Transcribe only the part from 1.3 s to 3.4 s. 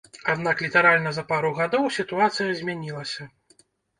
пару гадоў сітуацыя змянілася.